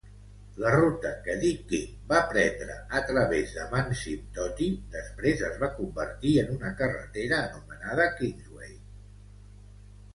[0.61, 6.53] La ruta que Dick King va prendre a través d'Amanzimtoti després es va convertir en
[6.59, 8.77] una carretera anomenada Kingsway.